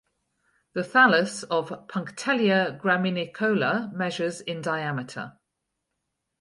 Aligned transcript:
The 0.73 0.81
thallus 0.83 1.43
of 1.43 1.87
"Punctelia 1.87 2.75
graminicola" 2.81 3.93
measures 3.93 4.41
in 4.41 4.59
diameter. 4.59 5.33